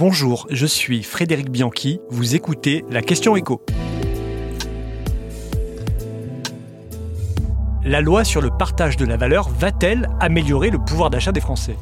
Bonjour, 0.00 0.46
je 0.48 0.64
suis 0.64 1.02
Frédéric 1.02 1.50
Bianchi, 1.50 2.00
vous 2.08 2.34
écoutez 2.34 2.86
la 2.88 3.02
question 3.02 3.36
écho. 3.36 3.60
La 7.84 8.00
loi 8.00 8.24
sur 8.24 8.40
le 8.40 8.48
partage 8.48 8.96
de 8.96 9.04
la 9.04 9.18
valeur 9.18 9.50
va-t-elle 9.50 10.08
améliorer 10.18 10.70
le 10.70 10.78
pouvoir 10.78 11.10
d'achat 11.10 11.32
des 11.32 11.42
Français? 11.42 11.76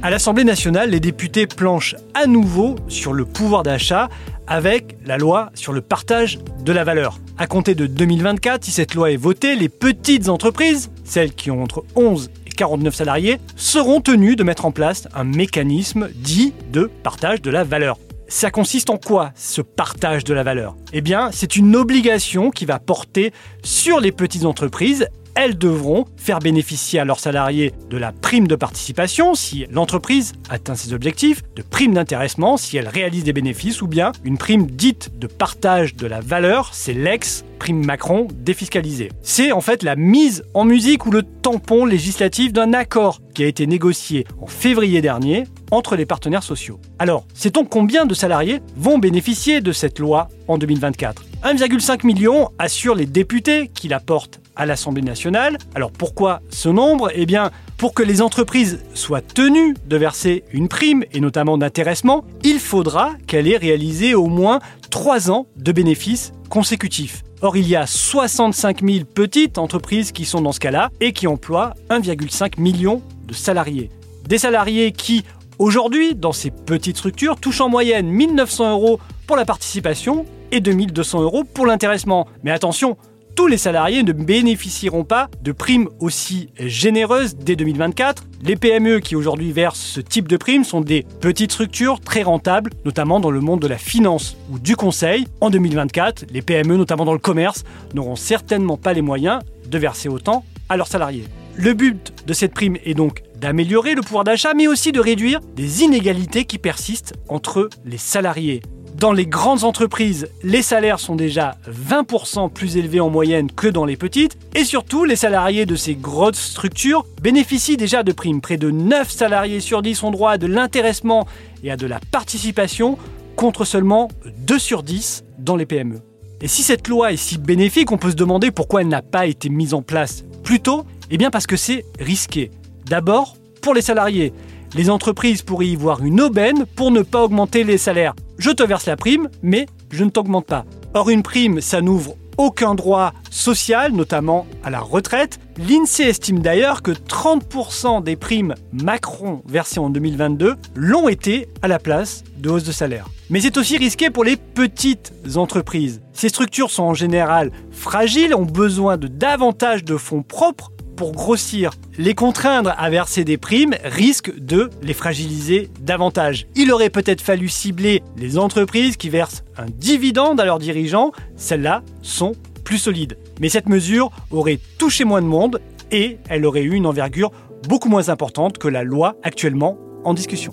À 0.00 0.10
l'Assemblée 0.10 0.44
nationale, 0.44 0.90
les 0.90 1.00
députés 1.00 1.48
planchent 1.48 1.96
à 2.14 2.28
nouveau 2.28 2.76
sur 2.86 3.12
le 3.12 3.24
pouvoir 3.24 3.64
d'achat 3.64 4.08
avec 4.46 4.98
la 5.04 5.18
loi 5.18 5.50
sur 5.54 5.72
le 5.72 5.80
partage 5.80 6.38
de 6.64 6.70
la 6.70 6.84
valeur. 6.84 7.18
À 7.38 7.48
compter 7.48 7.74
de 7.74 7.88
2024, 7.88 8.64
si 8.64 8.70
cette 8.70 8.94
loi 8.94 9.10
est 9.10 9.16
votée, 9.16 9.56
les 9.56 9.68
petites 9.68 10.28
entreprises, 10.28 10.92
celles 11.02 11.32
qui 11.32 11.50
ont 11.50 11.60
entre 11.60 11.84
11 11.96 12.30
49 12.58 12.92
salariés, 12.92 13.38
seront 13.54 14.00
tenus 14.00 14.34
de 14.34 14.42
mettre 14.42 14.66
en 14.66 14.72
place 14.72 15.06
un 15.14 15.22
mécanisme 15.22 16.08
dit 16.12 16.52
de 16.72 16.90
partage 17.04 17.40
de 17.40 17.50
la 17.50 17.62
valeur. 17.62 17.98
Ça 18.26 18.50
consiste 18.50 18.90
en 18.90 18.98
quoi 18.98 19.30
ce 19.36 19.62
partage 19.62 20.24
de 20.24 20.34
la 20.34 20.42
valeur? 20.42 20.74
Eh 20.92 21.00
bien, 21.00 21.30
c'est 21.32 21.54
une 21.54 21.76
obligation 21.76 22.50
qui 22.50 22.66
va 22.66 22.80
porter 22.80 23.32
sur 23.62 24.00
les 24.00 24.10
petites 24.10 24.44
entreprises 24.44 25.06
elles 25.38 25.56
devront 25.56 26.04
faire 26.16 26.40
bénéficier 26.40 26.98
à 26.98 27.04
leurs 27.04 27.20
salariés 27.20 27.72
de 27.90 27.96
la 27.96 28.10
prime 28.10 28.48
de 28.48 28.56
participation 28.56 29.36
si 29.36 29.66
l'entreprise 29.70 30.32
atteint 30.50 30.74
ses 30.74 30.92
objectifs, 30.92 31.44
de 31.54 31.62
prime 31.62 31.94
d'intéressement 31.94 32.56
si 32.56 32.76
elle 32.76 32.88
réalise 32.88 33.22
des 33.22 33.32
bénéfices, 33.32 33.80
ou 33.80 33.86
bien 33.86 34.10
une 34.24 34.36
prime 34.36 34.66
dite 34.66 35.16
de 35.16 35.28
partage 35.28 35.94
de 35.94 36.08
la 36.08 36.20
valeur, 36.20 36.70
c'est 36.72 36.92
l'ex 36.92 37.44
prime 37.60 37.86
Macron 37.86 38.26
défiscalisée. 38.34 39.12
C'est 39.22 39.52
en 39.52 39.60
fait 39.60 39.84
la 39.84 39.94
mise 39.94 40.42
en 40.54 40.64
musique 40.64 41.06
ou 41.06 41.12
le 41.12 41.22
tampon 41.22 41.84
législatif 41.84 42.52
d'un 42.52 42.72
accord 42.72 43.20
qui 43.32 43.44
a 43.44 43.46
été 43.46 43.68
négocié 43.68 44.26
en 44.40 44.48
février 44.48 45.00
dernier 45.02 45.44
entre 45.70 45.94
les 45.94 46.06
partenaires 46.06 46.42
sociaux. 46.42 46.80
Alors, 46.98 47.26
sait-on 47.32 47.64
combien 47.64 48.06
de 48.06 48.14
salariés 48.14 48.60
vont 48.76 48.98
bénéficier 48.98 49.60
de 49.60 49.70
cette 49.70 50.00
loi 50.00 50.28
en 50.48 50.58
2024 50.58 51.24
1,5 51.44 52.04
million 52.04 52.50
assure 52.58 52.96
les 52.96 53.06
députés 53.06 53.70
qui 53.72 53.86
la 53.86 54.00
portent 54.00 54.40
à 54.58 54.66
l'Assemblée 54.66 55.02
nationale. 55.02 55.56
Alors 55.74 55.90
pourquoi 55.90 56.42
ce 56.50 56.68
nombre? 56.68 57.10
Eh 57.14 57.24
bien, 57.24 57.50
pour 57.78 57.94
que 57.94 58.02
les 58.02 58.20
entreprises 58.20 58.80
soient 58.92 59.22
tenues 59.22 59.74
de 59.86 59.96
verser 59.96 60.44
une 60.52 60.68
prime, 60.68 61.04
et 61.12 61.20
notamment 61.20 61.56
d'intéressement, 61.56 62.24
il 62.44 62.58
faudra 62.58 63.12
qu'elle 63.26 63.48
ait 63.48 63.56
réalisé 63.56 64.14
au 64.14 64.26
moins 64.26 64.58
3 64.90 65.30
ans 65.30 65.46
de 65.56 65.72
bénéfices 65.72 66.32
consécutifs. 66.50 67.22
Or, 67.40 67.56
il 67.56 67.68
y 67.68 67.76
a 67.76 67.86
65 67.86 68.82
000 68.82 69.04
petites 69.04 69.58
entreprises 69.58 70.10
qui 70.10 70.24
sont 70.24 70.40
dans 70.40 70.50
ce 70.50 70.58
cas-là 70.58 70.90
et 71.00 71.12
qui 71.12 71.28
emploient 71.28 71.74
1,5 71.88 72.60
million 72.60 73.00
de 73.26 73.32
salariés. 73.32 73.90
Des 74.26 74.38
salariés 74.38 74.90
qui, 74.90 75.24
aujourd'hui, 75.60 76.16
dans 76.16 76.32
ces 76.32 76.50
petites 76.50 76.96
structures, 76.96 77.36
touchent 77.36 77.60
en 77.60 77.68
moyenne 77.68 78.08
1900 78.08 78.72
euros 78.72 78.98
pour 79.28 79.36
la 79.36 79.44
participation 79.44 80.26
et 80.50 80.60
2200 80.60 81.22
euros 81.22 81.44
pour 81.44 81.66
l'intéressement. 81.66 82.26
Mais 82.42 82.50
attention, 82.50 82.96
tous 83.38 83.46
les 83.46 83.56
salariés 83.56 84.02
ne 84.02 84.10
bénéficieront 84.10 85.04
pas 85.04 85.28
de 85.42 85.52
primes 85.52 85.88
aussi 86.00 86.48
généreuses 86.58 87.36
dès 87.36 87.54
2024. 87.54 88.24
Les 88.42 88.56
PME 88.56 88.98
qui 88.98 89.14
aujourd'hui 89.14 89.52
versent 89.52 89.78
ce 89.78 90.00
type 90.00 90.26
de 90.26 90.36
primes 90.36 90.64
sont 90.64 90.80
des 90.80 91.06
petites 91.20 91.52
structures 91.52 92.00
très 92.00 92.24
rentables, 92.24 92.72
notamment 92.84 93.20
dans 93.20 93.30
le 93.30 93.40
monde 93.40 93.60
de 93.60 93.68
la 93.68 93.78
finance 93.78 94.36
ou 94.50 94.58
du 94.58 94.74
conseil. 94.74 95.28
En 95.40 95.50
2024, 95.50 96.24
les 96.32 96.42
PME, 96.42 96.76
notamment 96.76 97.04
dans 97.04 97.12
le 97.12 97.20
commerce, 97.20 97.62
n'auront 97.94 98.16
certainement 98.16 98.76
pas 98.76 98.92
les 98.92 99.02
moyens 99.02 99.40
de 99.68 99.78
verser 99.78 100.08
autant 100.08 100.44
à 100.68 100.76
leurs 100.76 100.88
salariés. 100.88 101.26
Le 101.54 101.74
but 101.74 102.12
de 102.26 102.32
cette 102.32 102.54
prime 102.54 102.76
est 102.84 102.94
donc 102.94 103.22
d'améliorer 103.36 103.94
le 103.94 104.02
pouvoir 104.02 104.24
d'achat, 104.24 104.52
mais 104.52 104.66
aussi 104.66 104.90
de 104.90 104.98
réduire 104.98 105.38
des 105.54 105.84
inégalités 105.84 106.44
qui 106.44 106.58
persistent 106.58 107.14
entre 107.28 107.70
les 107.84 107.98
salariés. 107.98 108.62
Dans 108.98 109.12
les 109.12 109.26
grandes 109.26 109.62
entreprises, 109.62 110.28
les 110.42 110.60
salaires 110.60 110.98
sont 110.98 111.14
déjà 111.14 111.56
20% 111.70 112.50
plus 112.52 112.76
élevés 112.76 112.98
en 112.98 113.10
moyenne 113.10 113.48
que 113.48 113.68
dans 113.68 113.84
les 113.84 113.96
petites, 113.96 114.36
et 114.56 114.64
surtout 114.64 115.04
les 115.04 115.14
salariés 115.14 115.66
de 115.66 115.76
ces 115.76 115.94
grosses 115.94 116.40
structures 116.40 117.06
bénéficient 117.22 117.76
déjà 117.76 118.02
de 118.02 118.10
primes. 118.10 118.40
Près 118.40 118.56
de 118.56 118.72
9 118.72 119.08
salariés 119.08 119.60
sur 119.60 119.82
10 119.82 120.02
ont 120.02 120.10
droit 120.10 120.32
à 120.32 120.38
de 120.38 120.48
l'intéressement 120.48 121.28
et 121.62 121.70
à 121.70 121.76
de 121.76 121.86
la 121.86 122.00
participation, 122.10 122.98
contre 123.36 123.64
seulement 123.64 124.08
2 124.38 124.58
sur 124.58 124.82
10 124.82 125.22
dans 125.38 125.54
les 125.54 125.66
PME. 125.66 126.00
Et 126.40 126.48
si 126.48 126.64
cette 126.64 126.88
loi 126.88 127.12
est 127.12 127.16
si 127.16 127.38
bénéfique, 127.38 127.92
on 127.92 127.98
peut 127.98 128.10
se 128.10 128.16
demander 128.16 128.50
pourquoi 128.50 128.80
elle 128.80 128.88
n'a 128.88 129.02
pas 129.02 129.26
été 129.26 129.48
mise 129.48 129.74
en 129.74 129.82
place 129.82 130.24
plus 130.42 130.58
tôt 130.58 130.84
Eh 131.12 131.18
bien 131.18 131.30
parce 131.30 131.46
que 131.46 131.56
c'est 131.56 131.84
risqué. 132.00 132.50
D'abord, 132.86 133.36
pour 133.62 133.74
les 133.74 133.82
salariés. 133.82 134.32
Les 134.74 134.90
entreprises 134.90 135.42
pourraient 135.42 135.66
y 135.66 135.76
voir 135.76 136.02
une 136.02 136.20
aubaine 136.20 136.66
pour 136.76 136.90
ne 136.90 137.02
pas 137.02 137.24
augmenter 137.24 137.64
les 137.64 137.78
salaires 137.78 138.14
je 138.38 138.50
te 138.50 138.62
verse 138.62 138.86
la 138.86 138.96
prime, 138.96 139.28
mais 139.42 139.66
je 139.90 140.04
ne 140.04 140.10
t'augmente 140.10 140.46
pas. 140.46 140.64
Or, 140.94 141.10
une 141.10 141.22
prime, 141.22 141.60
ça 141.60 141.80
n'ouvre 141.80 142.14
aucun 142.36 142.76
droit 142.76 143.12
social, 143.30 143.92
notamment 143.92 144.46
à 144.62 144.70
la 144.70 144.78
retraite. 144.78 145.40
L'INSEE 145.58 146.04
estime 146.04 146.38
d'ailleurs 146.38 146.82
que 146.82 146.92
30% 146.92 148.04
des 148.04 148.14
primes 148.14 148.54
Macron 148.72 149.42
versées 149.44 149.80
en 149.80 149.90
2022 149.90 150.54
l'ont 150.76 151.08
été 151.08 151.48
à 151.62 151.68
la 151.68 151.80
place 151.80 152.22
de 152.36 152.48
hausse 152.48 152.62
de 152.62 152.70
salaire. 152.70 153.08
Mais 153.28 153.40
c'est 153.40 153.56
aussi 153.56 153.76
risqué 153.76 154.08
pour 154.08 154.22
les 154.22 154.36
petites 154.36 155.12
entreprises. 155.34 156.00
Ces 156.12 156.28
structures 156.28 156.70
sont 156.70 156.84
en 156.84 156.94
général 156.94 157.50
fragiles, 157.72 158.36
ont 158.36 158.46
besoin 158.46 158.96
de 158.98 159.08
davantage 159.08 159.84
de 159.84 159.96
fonds 159.96 160.22
propres 160.22 160.70
pour 160.98 161.12
grossir. 161.12 161.70
Les 161.96 162.14
contraindre 162.14 162.74
à 162.76 162.90
verser 162.90 163.22
des 163.22 163.38
primes 163.38 163.76
risque 163.84 164.36
de 164.36 164.68
les 164.82 164.92
fragiliser 164.92 165.70
davantage. 165.80 166.48
Il 166.56 166.72
aurait 166.72 166.90
peut-être 166.90 167.20
fallu 167.20 167.48
cibler 167.48 168.02
les 168.16 168.36
entreprises 168.36 168.96
qui 168.96 169.08
versent 169.08 169.44
un 169.56 169.66
dividende 169.66 170.40
à 170.40 170.44
leurs 170.44 170.58
dirigeants. 170.58 171.12
Celles-là 171.36 171.84
sont 172.02 172.32
plus 172.64 172.78
solides. 172.78 173.16
Mais 173.40 173.48
cette 173.48 173.68
mesure 173.68 174.10
aurait 174.32 174.58
touché 174.76 175.04
moins 175.04 175.22
de 175.22 175.28
monde 175.28 175.60
et 175.92 176.18
elle 176.28 176.44
aurait 176.44 176.62
eu 176.62 176.74
une 176.74 176.86
envergure 176.86 177.30
beaucoup 177.68 177.88
moins 177.88 178.08
importante 178.08 178.58
que 178.58 178.66
la 178.66 178.82
loi 178.82 179.14
actuellement 179.22 179.78
en 180.04 180.14
discussion. 180.14 180.52